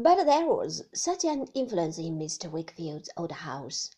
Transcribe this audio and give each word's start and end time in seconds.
But 0.00 0.26
there 0.26 0.46
was 0.46 0.84
such 0.94 1.24
an 1.24 1.48
influence 1.54 1.98
in 1.98 2.20
Mr. 2.20 2.48
Wickfield's 2.48 3.10
old 3.16 3.32
house 3.32 3.90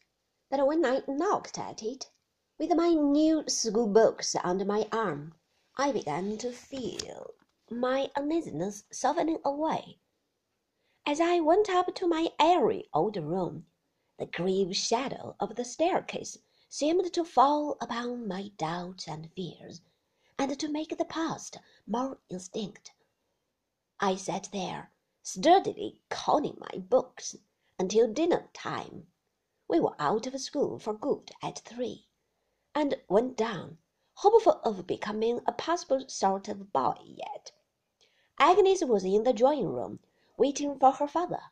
that 0.48 0.66
when 0.66 0.82
I 0.82 1.02
knocked 1.06 1.58
at 1.58 1.82
it, 1.82 2.10
with 2.56 2.74
my 2.74 2.94
new 2.94 3.44
school 3.48 3.86
books 3.86 4.34
under 4.42 4.64
my 4.64 4.88
arm, 4.92 5.34
I 5.76 5.92
began 5.92 6.38
to 6.38 6.52
feel 6.52 7.34
my 7.70 8.10
uneasiness 8.16 8.84
softening 8.90 9.40
away. 9.44 9.98
As 11.04 11.20
I 11.20 11.40
went 11.40 11.68
up 11.68 11.94
to 11.96 12.08
my 12.08 12.32
airy 12.40 12.88
old 12.94 13.18
room, 13.18 13.66
the 14.18 14.24
grave 14.24 14.74
shadow 14.74 15.36
of 15.38 15.56
the 15.56 15.66
staircase 15.66 16.38
seemed 16.70 17.12
to 17.12 17.26
fall 17.26 17.76
upon 17.78 18.26
my 18.26 18.52
doubts 18.56 19.06
and 19.06 19.30
fears, 19.34 19.82
and 20.38 20.58
to 20.58 20.68
make 20.68 20.96
the 20.96 21.04
past 21.04 21.58
more 21.86 22.16
indistinct. 22.30 22.94
I 24.00 24.16
sat 24.16 24.48
there 24.50 24.92
sturdily 25.32 26.02
conning 26.08 26.58
my 26.58 26.80
books 26.80 27.36
until 27.78 28.12
dinner 28.12 28.50
time. 28.52 29.06
We 29.68 29.78
were 29.78 29.94
out 29.96 30.26
of 30.26 30.40
school 30.40 30.80
for 30.80 30.92
good 30.92 31.30
at 31.40 31.60
three, 31.60 32.08
and 32.74 33.00
went 33.08 33.36
down, 33.36 33.78
hopeful 34.14 34.60
of 34.64 34.88
becoming 34.88 35.40
a 35.46 35.52
possible 35.52 36.08
sort 36.08 36.48
of 36.48 36.72
boy 36.72 36.96
yet. 37.04 37.52
Agnes 38.40 38.82
was 38.84 39.04
in 39.04 39.22
the 39.22 39.32
drawing 39.32 39.68
room, 39.68 40.00
waiting 40.36 40.76
for 40.80 40.90
her 40.90 41.06
father, 41.06 41.42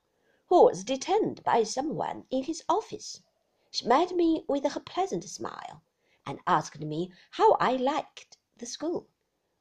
who 0.49 0.65
was 0.65 0.83
detained 0.83 1.45
by 1.45 1.63
some 1.63 1.95
one 1.95 2.27
in 2.31 2.43
his 2.43 2.65
office. 2.69 3.23
She 3.71 3.87
met 3.87 4.11
me 4.11 4.45
with 4.49 4.65
her 4.65 4.81
pleasant 4.81 5.23
smile, 5.23 5.83
and 6.27 6.41
asked 6.49 6.81
me 6.81 7.13
how 7.31 7.53
I 7.61 7.77
liked 7.77 8.39
the 8.57 8.67
school. 8.67 9.07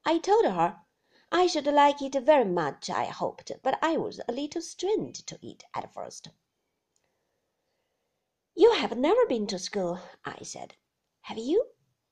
I 0.04 0.18
told 0.18 0.46
her 0.46 0.82
I 1.32 1.48
should 1.48 1.66
like 1.66 2.02
it 2.02 2.14
very 2.24 2.46
much, 2.46 2.90
I 2.90 3.06
hoped, 3.06 3.52
but 3.62 3.78
I 3.82 3.98
was 3.98 4.22
a 4.28 4.32
little 4.32 4.62
strange 4.62 5.26
to 5.26 5.38
it 5.46 5.66
at 5.74 5.94
first. 5.94 6.30
You 8.56 8.72
have 8.74 8.98
never 8.98 9.26
been 9.26 9.46
to 9.48 9.60
school, 9.60 10.00
I 10.24 10.44
said. 10.44 10.76
Have 11.22 11.38
you? 11.38 11.66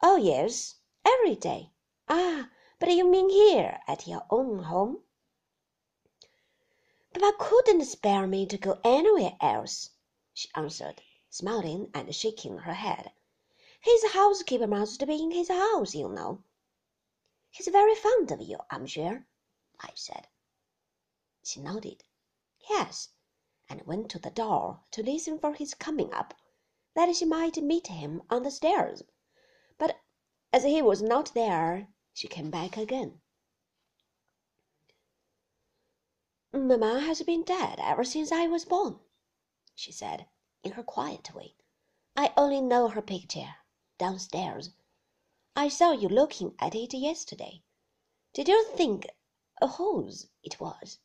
Oh, 0.03 0.17
yes, 0.17 0.75
every 1.05 1.35
day. 1.35 1.71
Ah, 2.09 2.49
but 2.77 2.91
you 2.91 3.09
mean 3.09 3.29
here 3.29 3.79
at 3.87 4.05
your 4.05 4.25
own 4.29 4.63
home? 4.63 5.01
Papa 7.13 7.37
couldn't 7.39 7.85
spare 7.85 8.27
me 8.27 8.45
to 8.45 8.57
go 8.57 8.79
anywhere 8.83 9.37
else, 9.39 9.91
she 10.33 10.49
answered, 10.55 11.01
smiling 11.29 11.89
and 11.93 12.13
shaking 12.13 12.57
her 12.57 12.73
head. 12.73 13.13
His 13.79 14.11
housekeeper 14.11 14.67
must 14.67 15.07
be 15.07 15.23
in 15.23 15.31
his 15.31 15.47
house, 15.47 15.95
you 15.95 16.09
know. 16.09 16.43
He's 17.55 17.69
very 17.69 17.95
fond 17.95 18.31
of 18.31 18.41
you, 18.41 18.57
I'm 18.69 18.85
sure, 18.85 19.25
I 19.79 19.89
said. 19.95 20.27
She 21.41 21.61
nodded. 21.61 22.03
Yes, 22.69 23.11
and 23.69 23.81
went 23.83 24.11
to 24.11 24.19
the 24.19 24.29
door 24.29 24.83
to 24.91 25.01
listen 25.01 25.39
for 25.39 25.53
his 25.53 25.73
coming 25.73 26.13
up, 26.13 26.33
that 26.95 27.15
she 27.15 27.23
might 27.23 27.55
meet 27.55 27.87
him 27.87 28.23
on 28.29 28.43
the 28.43 28.51
stairs. 28.51 29.03
But 29.77 30.01
as 30.51 30.65
he 30.65 30.81
was 30.81 31.01
not 31.01 31.33
there, 31.33 31.87
she 32.13 32.27
came 32.27 32.51
back 32.51 32.75
again. 32.75 33.21
Mamma 36.51 36.99
has 36.99 37.23
been 37.23 37.43
dead 37.43 37.79
ever 37.79 38.03
since 38.03 38.33
I 38.33 38.47
was 38.47 38.65
born, 38.65 38.99
she 39.73 39.93
said, 39.93 40.27
in 40.61 40.73
her 40.73 40.83
quiet 40.83 41.33
way. 41.33 41.55
I 42.17 42.33
only 42.35 42.59
know 42.59 42.89
her 42.89 43.01
picture 43.01 43.55
downstairs 43.97 44.71
I 45.57 45.69
saw 45.69 45.91
you 45.91 46.09
looking 46.09 46.53
at 46.59 46.75
it 46.75 46.93
yesterday. 46.93 47.63
Did 48.33 48.49
you 48.49 48.65
think 48.75 49.07
whose 49.77 50.27
it 50.43 50.59
was? 50.59 50.99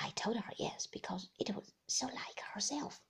I 0.00 0.10
told 0.10 0.36
her 0.36 0.52
yes, 0.56 0.86
because 0.86 1.28
it 1.38 1.54
was 1.54 1.72
so 1.88 2.06
like 2.06 2.40
herself. 2.52 3.00